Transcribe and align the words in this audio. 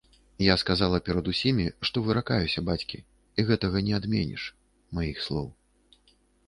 Я 0.43 0.53
сказала 0.61 0.99
перад 1.09 1.25
усімі, 1.33 1.65
што 1.89 2.03
выракаюся 2.09 2.65
бацькі 2.71 2.97
і 3.37 3.47
гэтага 3.51 3.77
не 3.91 3.97
адменіш, 4.01 4.43
маіх 4.99 5.17
слоў. 5.29 5.47